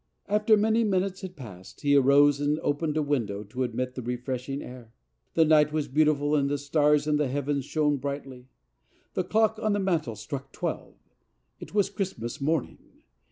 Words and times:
After 0.27 0.57
many 0.57 0.83
minutes 0.83 1.21
had 1.21 1.35
passed 1.35 1.81
he 1.81 1.95
arose 1.95 2.39
and 2.41 2.57
opened 2.63 2.97
a 2.97 3.01
win¬ 3.03 3.27
dow 3.27 3.43
to 3.43 3.61
admit 3.61 3.93
the 3.93 4.01
refreshing 4.01 4.63
air. 4.63 4.91
The 5.35 5.45
night 5.45 5.71
was 5.71 5.87
beautiful, 5.87 6.35
and 6.35 6.49
the 6.49 6.57
stars 6.57 7.05
in 7.05 7.17
the 7.17 7.27
heavens 7.27 7.65
shone 7.65 7.97
brightly. 7.97 8.47
The 9.13 9.23
clock 9.23 9.59
on 9.61 9.73
the 9.73 9.79
mantel 9.79 10.15
struck 10.15 10.51
twelve. 10.51 10.95
It 11.59 11.75
was 11.75 11.91
Christmas 11.91 12.41
morning! 12.41 12.79